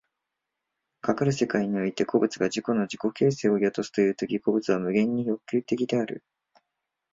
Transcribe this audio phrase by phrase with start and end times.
[1.01, 6.23] かかる世界において個物が世界の自己形成を宿すという時、個物は無限に欲求的である。